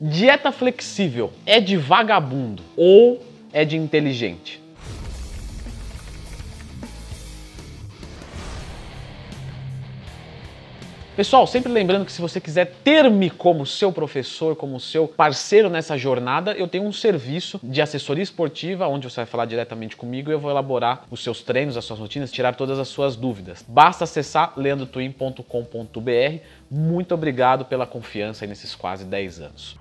Dieta 0.00 0.50
flexível 0.50 1.32
é 1.46 1.60
de 1.60 1.76
vagabundo 1.76 2.64
ou 2.76 3.24
é 3.52 3.64
de 3.64 3.76
inteligente? 3.76 4.63
Pessoal, 11.16 11.46
sempre 11.46 11.70
lembrando 11.70 12.04
que 12.04 12.10
se 12.10 12.20
você 12.20 12.40
quiser 12.40 12.72
ter-me 12.82 13.30
como 13.30 13.64
seu 13.64 13.92
professor, 13.92 14.56
como 14.56 14.80
seu 14.80 15.06
parceiro 15.06 15.70
nessa 15.70 15.96
jornada, 15.96 16.54
eu 16.54 16.66
tenho 16.66 16.82
um 16.82 16.92
serviço 16.92 17.60
de 17.62 17.80
assessoria 17.80 18.24
esportiva 18.24 18.88
onde 18.88 19.08
você 19.08 19.16
vai 19.18 19.26
falar 19.26 19.44
diretamente 19.44 19.94
comigo 19.96 20.28
e 20.28 20.34
eu 20.34 20.40
vou 20.40 20.50
elaborar 20.50 21.04
os 21.12 21.22
seus 21.22 21.40
treinos, 21.40 21.76
as 21.76 21.84
suas 21.84 22.00
rotinas, 22.00 22.32
tirar 22.32 22.56
todas 22.56 22.80
as 22.80 22.88
suas 22.88 23.14
dúvidas. 23.14 23.64
Basta 23.68 24.02
acessar 24.02 24.54
leandrotwin.com.br. 24.56 26.38
Muito 26.68 27.14
obrigado 27.14 27.64
pela 27.64 27.86
confiança 27.86 28.44
nesses 28.44 28.74
quase 28.74 29.04
10 29.04 29.40
anos. 29.40 29.76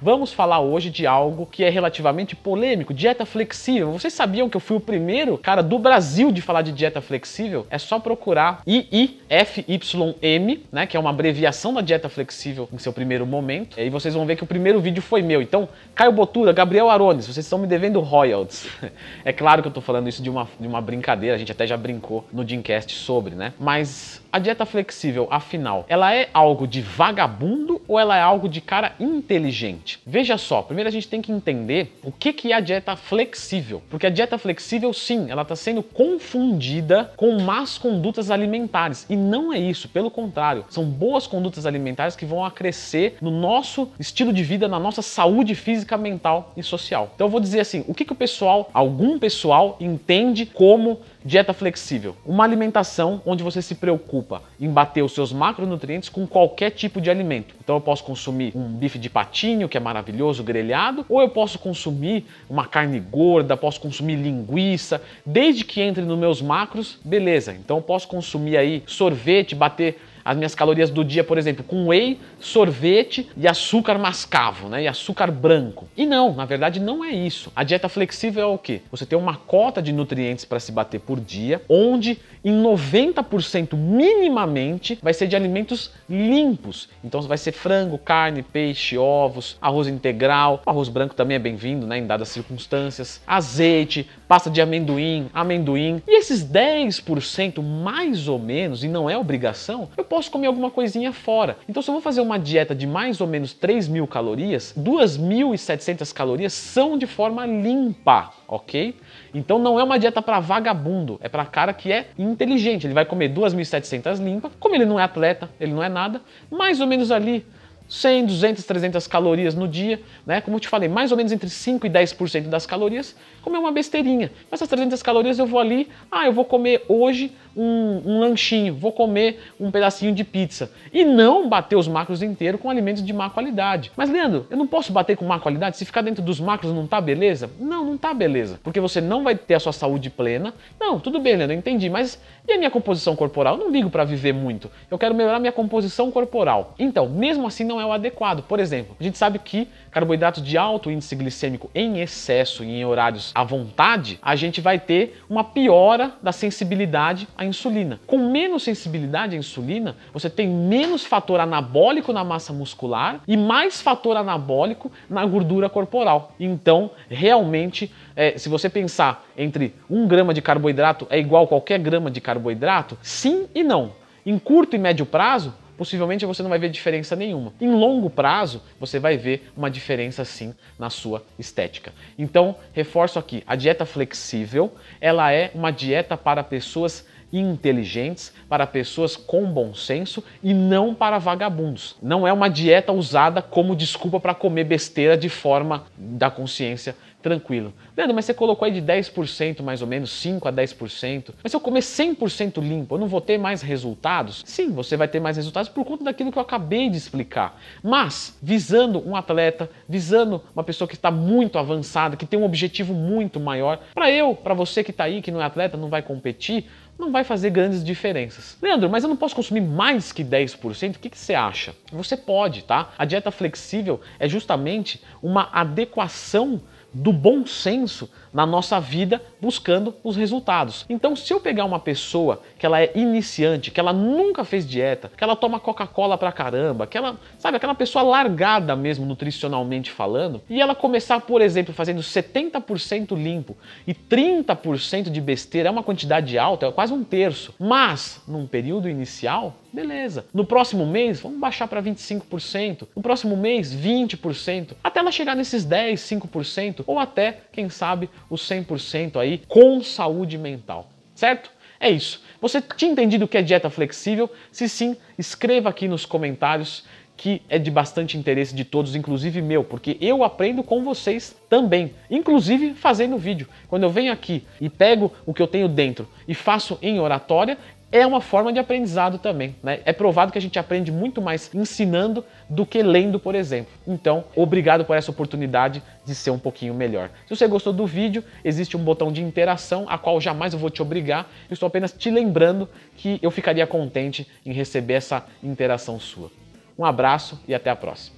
Vamos 0.00 0.30
falar 0.30 0.60
hoje 0.60 0.90
de 0.90 1.06
algo 1.06 1.46
que 1.46 1.64
é 1.64 1.70
relativamente 1.70 2.36
polêmico, 2.36 2.92
dieta 2.92 3.24
flexível. 3.24 3.92
Vocês 3.92 4.12
sabiam 4.12 4.46
que 4.46 4.54
eu 4.54 4.60
fui 4.60 4.76
o 4.76 4.80
primeiro 4.80 5.38
cara 5.38 5.62
do 5.62 5.78
Brasil 5.78 6.30
de 6.30 6.42
falar 6.42 6.60
de 6.60 6.70
dieta 6.70 7.00
flexível? 7.00 7.66
É 7.70 7.78
só 7.78 7.98
procurar 7.98 8.60
IIFYM, 8.66 10.60
né, 10.70 10.86
que 10.86 10.98
é 10.98 11.00
uma 11.00 11.08
abreviação 11.08 11.72
da 11.72 11.80
dieta 11.80 12.10
flexível 12.10 12.68
em 12.70 12.76
seu 12.76 12.92
primeiro 12.92 13.24
momento. 13.24 13.80
E 13.80 13.88
vocês 13.88 14.12
vão 14.12 14.26
ver 14.26 14.36
que 14.36 14.44
o 14.44 14.46
primeiro 14.46 14.80
vídeo 14.80 15.02
foi 15.02 15.22
meu. 15.22 15.40
Então, 15.40 15.66
Caio 15.94 16.12
Botura, 16.12 16.52
Gabriel 16.52 16.90
Arones, 16.90 17.26
vocês 17.26 17.46
estão 17.46 17.58
me 17.58 17.66
devendo 17.66 18.00
royalties. 18.00 18.68
É 19.24 19.32
claro 19.32 19.62
que 19.62 19.68
eu 19.68 19.70
estou 19.70 19.82
falando 19.82 20.08
isso 20.08 20.22
de 20.22 20.30
uma, 20.30 20.48
de 20.58 20.68
uma 20.68 20.80
brincadeira, 20.80 21.34
a 21.34 21.38
gente 21.38 21.50
até 21.50 21.66
já 21.66 21.76
brincou 21.76 22.24
no 22.32 22.44
Dreamcast 22.44 22.94
sobre, 22.94 23.34
né? 23.34 23.52
Mas 23.58 24.22
a 24.32 24.38
dieta 24.38 24.66
flexível, 24.66 25.26
afinal, 25.30 25.84
ela 25.88 26.14
é 26.14 26.28
algo 26.34 26.66
de 26.66 26.82
vagabundo 26.82 27.80
ou 27.88 27.98
ela 27.98 28.16
é 28.16 28.20
algo 28.20 28.48
de 28.48 28.60
cara 28.60 28.92
inteligente? 29.00 29.85
Veja 30.06 30.36
só, 30.36 30.62
primeiro 30.62 30.88
a 30.88 30.92
gente 30.92 31.08
tem 31.08 31.22
que 31.22 31.32
entender 31.32 31.98
o 32.02 32.10
que, 32.10 32.32
que 32.32 32.52
é 32.52 32.56
a 32.56 32.60
dieta 32.60 32.96
flexível. 32.96 33.82
Porque 33.88 34.06
a 34.06 34.10
dieta 34.10 34.38
flexível, 34.38 34.92
sim, 34.92 35.30
ela 35.30 35.42
está 35.42 35.54
sendo 35.54 35.82
confundida 35.82 37.12
com 37.16 37.38
más 37.40 37.78
condutas 37.78 38.30
alimentares. 38.30 39.06
E 39.08 39.16
não 39.16 39.52
é 39.52 39.58
isso, 39.58 39.88
pelo 39.88 40.10
contrário, 40.10 40.64
são 40.68 40.84
boas 40.84 41.26
condutas 41.26 41.66
alimentares 41.66 42.16
que 42.16 42.26
vão 42.26 42.44
acrescer 42.44 43.16
no 43.20 43.30
nosso 43.30 43.90
estilo 43.98 44.32
de 44.32 44.42
vida, 44.42 44.68
na 44.68 44.78
nossa 44.78 45.02
saúde 45.02 45.54
física, 45.54 45.96
mental 45.96 46.52
e 46.56 46.62
social. 46.62 47.12
Então 47.14 47.26
eu 47.26 47.30
vou 47.30 47.40
dizer 47.40 47.60
assim, 47.60 47.84
o 47.86 47.94
que, 47.94 48.04
que 48.04 48.12
o 48.12 48.16
pessoal, 48.16 48.70
algum 48.72 49.18
pessoal, 49.18 49.76
entende 49.80 50.46
como 50.46 51.00
dieta 51.26 51.52
flexível? 51.52 52.16
Uma 52.24 52.44
alimentação 52.44 53.20
onde 53.26 53.42
você 53.42 53.60
se 53.60 53.74
preocupa 53.74 54.42
em 54.60 54.70
bater 54.70 55.02
os 55.02 55.12
seus 55.12 55.32
macronutrientes 55.32 56.08
com 56.08 56.24
qualquer 56.24 56.70
tipo 56.70 57.00
de 57.00 57.10
alimento. 57.10 57.54
Então 57.62 57.74
eu 57.74 57.80
posso 57.80 58.04
consumir 58.04 58.52
um 58.54 58.68
bife 58.68 58.96
de 58.96 59.10
patinho, 59.10 59.68
que 59.68 59.76
é 59.76 59.80
maravilhoso, 59.80 60.44
grelhado, 60.44 61.04
ou 61.08 61.20
eu 61.20 61.28
posso 61.28 61.58
consumir 61.58 62.24
uma 62.48 62.64
carne 62.64 63.00
gorda, 63.00 63.56
posso 63.56 63.80
consumir 63.80 64.14
linguiça, 64.14 65.02
desde 65.24 65.64
que 65.64 65.80
entre 65.80 66.04
nos 66.04 66.16
meus 66.16 66.40
macros, 66.40 66.98
beleza. 67.04 67.52
Então 67.52 67.78
eu 67.78 67.82
posso 67.82 68.06
consumir 68.06 68.56
aí 68.56 68.84
sorvete, 68.86 69.54
bater 69.54 69.98
as 70.26 70.36
minhas 70.36 70.56
calorias 70.56 70.90
do 70.90 71.04
dia, 71.04 71.22
por 71.22 71.38
exemplo, 71.38 71.62
com 71.62 71.86
whey, 71.86 72.18
sorvete 72.40 73.28
e 73.36 73.46
açúcar 73.46 73.96
mascavo, 73.96 74.68
né? 74.68 74.82
E 74.82 74.88
açúcar 74.88 75.30
branco. 75.30 75.86
E 75.96 76.04
não, 76.04 76.34
na 76.34 76.44
verdade 76.44 76.80
não 76.80 77.04
é 77.04 77.12
isso. 77.12 77.52
A 77.54 77.62
dieta 77.62 77.88
flexível 77.88 78.42
é 78.42 78.46
o 78.46 78.58
quê? 78.58 78.80
Você 78.90 79.06
tem 79.06 79.16
uma 79.16 79.36
cota 79.36 79.80
de 79.80 79.92
nutrientes 79.92 80.44
para 80.44 80.58
se 80.58 80.72
bater 80.72 80.98
por 80.98 81.20
dia, 81.20 81.62
onde 81.68 82.18
em 82.44 82.52
90% 82.60 83.76
minimamente 83.76 84.98
vai 85.00 85.14
ser 85.14 85.28
de 85.28 85.36
alimentos 85.36 85.92
limpos. 86.10 86.88
Então 87.04 87.22
vai 87.22 87.38
ser 87.38 87.52
frango, 87.52 87.96
carne, 87.96 88.42
peixe, 88.42 88.98
ovos, 88.98 89.56
arroz 89.60 89.86
integral, 89.86 90.60
o 90.66 90.70
arroz 90.70 90.88
branco 90.88 91.14
também 91.14 91.36
é 91.36 91.38
bem-vindo, 91.38 91.86
né, 91.86 91.98
em 91.98 92.06
dadas 92.06 92.28
circunstâncias, 92.30 93.20
azeite, 93.26 94.08
pasta 94.26 94.50
de 94.50 94.60
amendoim, 94.60 95.28
amendoim. 95.32 96.02
E 96.06 96.18
esses 96.18 96.44
10% 96.44 97.62
mais 97.62 98.28
ou 98.28 98.38
menos, 98.38 98.82
e 98.84 98.88
não 98.88 99.08
é 99.08 99.16
obrigação, 99.16 99.88
eu 99.96 100.04
posso 100.04 100.30
comer 100.30 100.46
alguma 100.46 100.70
coisinha 100.70 101.12
fora. 101.12 101.56
Então 101.68 101.82
se 101.82 101.90
eu 101.90 101.94
vou 101.94 102.02
fazer 102.02 102.20
uma 102.20 102.38
dieta 102.38 102.74
de 102.74 102.86
mais 102.86 103.20
ou 103.20 103.26
menos 103.26 103.52
3 103.52 103.88
mil 103.88 104.06
calorias, 104.06 104.74
2.700 104.78 106.12
calorias 106.12 106.52
são 106.52 106.98
de 106.98 107.06
forma 107.06 107.46
limpa, 107.46 108.32
ok? 108.48 108.94
Então 109.34 109.58
não 109.58 109.78
é 109.78 109.84
uma 109.84 109.98
dieta 109.98 110.22
para 110.22 110.40
vagabundo, 110.40 111.18
é 111.22 111.28
para 111.28 111.44
cara 111.44 111.72
que 111.72 111.92
é 111.92 112.08
inteligente. 112.18 112.86
Ele 112.86 112.94
vai 112.94 113.04
comer 113.04 113.32
2.700 113.32 114.22
limpa, 114.22 114.50
como 114.58 114.74
ele 114.74 114.84
não 114.84 114.98
é 114.98 115.02
atleta, 115.02 115.48
ele 115.60 115.72
não 115.72 115.82
é 115.82 115.88
nada, 115.88 116.20
mais 116.50 116.80
ou 116.80 116.86
menos 116.86 117.10
ali 117.10 117.44
100, 117.88 118.26
200, 118.26 118.64
300 118.64 119.06
calorias 119.06 119.54
no 119.54 119.68
dia, 119.68 120.00
né? 120.24 120.40
Como 120.40 120.56
eu 120.56 120.60
te 120.60 120.68
falei, 120.68 120.88
mais 120.88 121.10
ou 121.10 121.16
menos 121.16 121.32
entre 121.32 121.48
5 121.48 121.86
e 121.86 121.90
10% 121.90 122.48
das 122.48 122.66
calorias, 122.66 123.14
comer 123.42 123.58
uma 123.58 123.72
besteirinha. 123.72 124.30
Essas 124.50 124.68
300 124.68 125.02
calorias 125.02 125.38
eu 125.38 125.46
vou 125.46 125.60
ali, 125.60 125.88
ah, 126.10 126.26
eu 126.26 126.32
vou 126.32 126.44
comer 126.44 126.84
hoje 126.88 127.32
um, 127.56 128.02
um, 128.04 128.20
lanchinho, 128.20 128.74
vou 128.74 128.92
comer 128.92 129.40
um 129.58 129.70
pedacinho 129.70 130.14
de 130.14 130.22
pizza. 130.24 130.70
E 130.92 131.04
não 131.04 131.48
bater 131.48 131.76
os 131.76 131.88
macros 131.88 132.22
inteiros 132.22 132.60
com 132.60 132.68
alimentos 132.68 133.04
de 133.04 133.12
má 133.12 133.30
qualidade. 133.30 133.90
Mas, 133.96 134.10
Leandro, 134.10 134.46
eu 134.50 134.56
não 134.56 134.66
posso 134.66 134.92
bater 134.92 135.16
com 135.16 135.24
má 135.24 135.40
qualidade? 135.40 135.76
Se 135.76 135.84
ficar 135.84 136.02
dentro 136.02 136.22
dos 136.22 136.38
macros 136.38 136.72
não 136.72 136.86
tá 136.86 137.00
beleza? 137.00 137.50
Não, 137.58 137.84
não 137.84 137.96
tá 137.96 138.12
beleza. 138.12 138.60
Porque 138.62 138.80
você 138.80 139.00
não 139.00 139.24
vai 139.24 139.34
ter 139.34 139.54
a 139.54 139.60
sua 139.60 139.72
saúde 139.72 140.10
plena. 140.10 140.52
Não, 140.78 141.00
tudo 141.00 141.18
bem, 141.18 141.36
Leandro, 141.36 141.56
entendi. 141.56 141.88
Mas 141.88 142.20
e 142.48 142.52
a 142.52 142.58
minha 142.58 142.70
composição 142.70 143.16
corporal? 143.16 143.54
Eu 143.54 143.64
não 143.64 143.70
ligo 143.70 143.90
para 143.90 144.04
viver 144.04 144.32
muito. 144.32 144.70
Eu 144.88 144.96
quero 144.96 145.14
melhorar 145.14 145.40
minha 145.40 145.52
composição 145.52 146.10
corporal. 146.12 146.74
Então, 146.78 147.08
mesmo 147.08 147.46
assim, 147.46 147.64
não 147.64 147.80
é 147.80 147.86
o 147.86 147.92
adequado. 147.92 148.42
Por 148.42 148.60
exemplo, 148.60 148.96
a 149.00 149.02
gente 149.02 149.18
sabe 149.18 149.38
que 149.38 149.68
carboidratos 149.90 150.42
de 150.42 150.56
alto 150.56 150.90
índice 150.90 151.16
glicêmico 151.16 151.70
em 151.74 152.00
excesso 152.00 152.62
e 152.62 152.68
em 152.68 152.84
horários 152.84 153.32
à 153.34 153.42
vontade, 153.42 154.18
a 154.22 154.36
gente 154.36 154.60
vai 154.60 154.78
ter 154.78 155.20
uma 155.28 155.42
piora 155.42 156.12
da 156.22 156.32
sensibilidade 156.32 157.26
à 157.36 157.45
insulina. 157.46 158.00
Com 158.06 158.30
menos 158.30 158.62
sensibilidade 158.62 159.34
à 159.34 159.38
insulina, 159.38 159.96
você 160.12 160.28
tem 160.28 160.48
menos 160.48 161.04
fator 161.04 161.40
anabólico 161.40 162.12
na 162.12 162.24
massa 162.24 162.52
muscular 162.52 163.20
e 163.26 163.36
mais 163.36 163.80
fator 163.80 164.16
anabólico 164.16 164.90
na 165.08 165.24
gordura 165.24 165.68
corporal. 165.68 166.34
Então, 166.38 166.90
realmente, 167.08 167.92
é, 168.14 168.36
se 168.36 168.48
você 168.48 168.68
pensar 168.68 169.24
entre 169.36 169.74
um 169.88 170.06
grama 170.06 170.34
de 170.34 170.42
carboidrato 170.42 171.06
é 171.10 171.18
igual 171.18 171.44
a 171.44 171.48
qualquer 171.48 171.78
grama 171.78 172.10
de 172.10 172.20
carboidrato, 172.20 172.98
sim 173.02 173.46
e 173.54 173.62
não. 173.62 173.92
Em 174.24 174.38
curto 174.38 174.74
e 174.74 174.78
médio 174.78 175.06
prazo, 175.06 175.54
possivelmente 175.76 176.26
você 176.26 176.42
não 176.42 176.50
vai 176.50 176.58
ver 176.58 176.70
diferença 176.70 177.14
nenhuma. 177.14 177.52
Em 177.60 177.70
longo 177.70 178.08
prazo, 178.08 178.62
você 178.80 178.98
vai 178.98 179.16
ver 179.16 179.50
uma 179.56 179.70
diferença 179.70 180.24
sim 180.24 180.54
na 180.78 180.90
sua 180.90 181.22
estética. 181.38 181.92
Então, 182.18 182.56
reforço 182.72 183.18
aqui, 183.18 183.44
a 183.46 183.54
dieta 183.54 183.84
flexível, 183.84 184.74
ela 185.00 185.32
é 185.32 185.50
uma 185.54 185.70
dieta 185.70 186.16
para 186.16 186.42
pessoas 186.42 187.06
inteligentes, 187.32 188.32
para 188.48 188.66
pessoas 188.66 189.16
com 189.16 189.44
bom 189.46 189.74
senso 189.74 190.22
e 190.42 190.54
não 190.54 190.94
para 190.94 191.18
vagabundos. 191.18 191.96
Não 192.02 192.26
é 192.26 192.32
uma 192.32 192.48
dieta 192.48 192.92
usada 192.92 193.42
como 193.42 193.76
desculpa 193.76 194.20
para 194.20 194.34
comer 194.34 194.64
besteira 194.64 195.16
de 195.16 195.28
forma 195.28 195.84
da 195.96 196.30
consciência 196.30 196.94
tranquilo. 197.22 197.72
Leandro, 197.96 198.14
mas 198.14 198.24
você 198.24 198.34
colocou 198.34 198.66
aí 198.66 198.72
de 198.72 198.80
10% 198.80 199.62
mais 199.62 199.82
ou 199.82 199.88
menos, 199.88 200.10
5 200.10 200.46
a 200.46 200.52
10%. 200.52 201.30
Mas 201.42 201.50
se 201.50 201.56
eu 201.56 201.60
comer 201.60 201.80
100% 201.80 202.60
limpo, 202.60 202.94
eu 202.94 202.98
não 202.98 203.08
vou 203.08 203.20
ter 203.20 203.38
mais 203.38 203.62
resultados? 203.62 204.42
Sim, 204.46 204.70
você 204.72 204.96
vai 204.96 205.08
ter 205.08 205.20
mais 205.20 205.36
resultados 205.36 205.68
por 205.68 205.84
conta 205.84 206.04
daquilo 206.04 206.30
que 206.30 206.38
eu 206.38 206.42
acabei 206.42 206.88
de 206.88 206.96
explicar. 206.96 207.60
Mas 207.82 208.36
visando 208.40 209.06
um 209.06 209.16
atleta, 209.16 209.68
visando 209.88 210.42
uma 210.54 210.62
pessoa 210.62 210.86
que 210.86 210.94
está 210.94 211.10
muito 211.10 211.58
avançada, 211.58 212.16
que 212.16 212.26
tem 212.26 212.38
um 212.38 212.44
objetivo 212.44 212.94
muito 212.94 213.40
maior, 213.40 213.80
para 213.94 214.10
eu, 214.10 214.34
para 214.34 214.54
você 214.54 214.84
que 214.84 214.90
está 214.90 215.04
aí, 215.04 215.20
que 215.20 215.30
não 215.30 215.42
é 215.42 215.44
atleta, 215.44 215.76
não 215.76 215.88
vai 215.88 216.02
competir, 216.02 216.66
não 216.98 217.12
vai 217.12 217.24
fazer 217.24 217.50
grandes 217.50 217.84
diferenças. 217.84 218.56
Leandro, 218.62 218.88
mas 218.88 219.04
eu 219.04 219.08
não 219.08 219.16
posso 219.16 219.34
consumir 219.34 219.60
mais 219.60 220.12
que 220.12 220.24
10%? 220.24 220.96
O 220.96 220.98
que, 220.98 221.10
que 221.10 221.18
você 221.18 221.34
acha? 221.34 221.74
Você 221.92 222.16
pode, 222.16 222.64
tá? 222.64 222.90
A 222.96 223.04
dieta 223.04 223.30
flexível 223.30 224.00
é 224.18 224.28
justamente 224.28 225.02
uma 225.22 225.48
adequação 225.52 226.60
do 226.96 227.12
bom 227.12 227.44
senso 227.44 228.08
na 228.32 228.46
nossa 228.46 228.80
vida 228.80 229.20
buscando 229.40 229.94
os 230.02 230.16
resultados. 230.16 230.86
Então, 230.88 231.14
se 231.14 231.32
eu 231.32 231.38
pegar 231.38 231.66
uma 231.66 231.78
pessoa 231.78 232.40
que 232.58 232.64
ela 232.64 232.80
é 232.80 232.90
iniciante, 232.94 233.70
que 233.70 233.78
ela 233.78 233.92
nunca 233.92 234.44
fez 234.44 234.66
dieta, 234.66 235.10
que 235.14 235.22
ela 235.22 235.36
toma 235.36 235.60
Coca-Cola 235.60 236.16
pra 236.16 236.32
caramba, 236.32 236.86
que 236.86 236.96
ela, 236.96 237.18
sabe, 237.38 237.58
aquela 237.58 237.74
pessoa 237.74 238.02
largada 238.02 238.74
mesmo 238.74 239.04
nutricionalmente 239.04 239.90
falando, 239.90 240.40
e 240.48 240.60
ela 240.60 240.74
começar, 240.74 241.20
por 241.20 241.42
exemplo, 241.42 241.74
fazendo 241.74 242.00
70% 242.00 243.14
limpo 243.14 243.56
e 243.86 243.92
30% 243.92 245.10
de 245.10 245.20
besteira, 245.20 245.68
é 245.68 245.72
uma 245.72 245.82
quantidade 245.82 246.38
alta, 246.38 246.66
é 246.66 246.72
quase 246.72 246.94
um 246.94 247.04
terço. 247.04 247.54
Mas, 247.58 248.22
num 248.26 248.46
período 248.46 248.88
inicial, 248.88 249.54
beleza. 249.76 250.24
No 250.32 250.46
próximo 250.46 250.86
mês, 250.86 251.20
vamos 251.20 251.38
baixar 251.38 251.68
para 251.68 251.82
25%. 251.82 252.88
No 252.96 253.02
próximo 253.02 253.36
mês, 253.36 253.74
20%. 253.74 254.72
Até 254.82 255.00
ela 255.00 255.12
chegar 255.12 255.36
nesses 255.36 255.66
10, 255.66 256.00
5%, 256.00 256.82
ou 256.86 256.98
até, 256.98 257.40
quem 257.52 257.68
sabe, 257.68 258.08
os 258.30 258.40
100% 258.48 259.20
aí 259.20 259.42
com 259.46 259.82
saúde 259.82 260.38
mental, 260.38 260.88
certo? 261.14 261.50
É 261.78 261.90
isso. 261.90 262.22
Você 262.40 262.62
tinha 262.62 262.90
entendido 262.90 263.26
o 263.26 263.28
que 263.28 263.36
é 263.36 263.42
dieta 263.42 263.68
flexível? 263.68 264.30
Se 264.50 264.66
sim, 264.66 264.96
escreva 265.18 265.68
aqui 265.68 265.86
nos 265.86 266.06
comentários 266.06 266.84
que 267.16 267.40
é 267.48 267.58
de 267.58 267.70
bastante 267.70 268.18
interesse 268.18 268.54
de 268.54 268.62
todos, 268.64 268.94
inclusive 268.94 269.40
meu, 269.40 269.64
porque 269.64 269.96
eu 270.02 270.22
aprendo 270.22 270.62
com 270.62 270.84
vocês 270.84 271.34
também, 271.48 271.94
inclusive 272.10 272.74
fazendo 272.74 273.16
vídeo. 273.16 273.48
Quando 273.68 273.84
eu 273.84 273.90
venho 273.90 274.12
aqui 274.12 274.44
e 274.60 274.68
pego 274.68 275.10
o 275.24 275.32
que 275.32 275.40
eu 275.40 275.46
tenho 275.46 275.66
dentro 275.66 276.06
e 276.28 276.34
faço 276.34 276.78
em 276.82 277.00
oratória, 277.00 277.56
é 277.90 278.04
uma 278.06 278.20
forma 278.20 278.52
de 278.52 278.58
aprendizado 278.58 279.18
também. 279.18 279.54
Né? 279.62 279.80
É 279.84 279.92
provado 279.92 280.32
que 280.32 280.38
a 280.38 280.40
gente 280.40 280.58
aprende 280.58 280.90
muito 280.90 281.22
mais 281.22 281.50
ensinando 281.54 282.24
do 282.48 282.66
que 282.66 282.82
lendo, 282.82 283.18
por 283.18 283.34
exemplo. 283.34 283.72
Então, 283.86 284.24
obrigado 284.34 284.84
por 284.84 284.96
essa 284.96 285.10
oportunidade 285.10 285.82
de 286.04 286.14
ser 286.14 286.30
um 286.30 286.38
pouquinho 286.38 286.74
melhor. 286.74 287.10
Se 287.26 287.36
você 287.36 287.46
gostou 287.46 287.72
do 287.72 287.86
vídeo, 287.86 288.24
existe 288.44 288.76
um 288.76 288.82
botão 288.82 289.12
de 289.12 289.22
interação, 289.22 289.86
a 289.88 289.96
qual 289.96 290.20
jamais 290.20 290.52
eu 290.52 290.58
vou 290.58 290.70
te 290.70 290.82
obrigar. 290.82 291.30
Eu 291.48 291.54
estou 291.54 291.66
apenas 291.66 291.92
te 291.92 292.10
lembrando 292.10 292.68
que 292.96 293.18
eu 293.22 293.30
ficaria 293.30 293.66
contente 293.66 294.26
em 294.44 294.52
receber 294.52 294.94
essa 294.94 295.24
interação 295.42 296.00
sua. 296.00 296.30
Um 296.78 296.84
abraço 296.84 297.40
e 297.46 297.54
até 297.54 297.70
a 297.70 297.76
próxima. 297.76 298.15